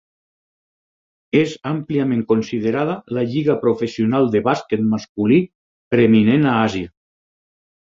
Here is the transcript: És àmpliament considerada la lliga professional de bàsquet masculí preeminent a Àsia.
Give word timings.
És 1.41 1.51
àmpliament 1.71 2.23
considerada 2.31 2.95
la 3.19 3.25
lliga 3.35 3.57
professional 3.67 4.31
de 4.37 4.43
bàsquet 4.49 4.89
masculí 4.97 5.41
preeminent 5.95 6.51
a 6.53 6.57
Àsia. 6.67 6.93